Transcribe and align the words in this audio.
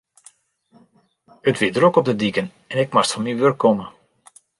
It 1.49 1.57
wie 1.61 1.71
drok 1.77 1.95
op 1.97 2.05
de 2.05 2.15
diken 2.15 2.47
en 2.71 2.79
ik 2.83 2.93
moast 2.93 3.11
fan 3.13 3.23
myn 3.25 3.39
wurk 3.41 3.59
komme. 3.63 3.85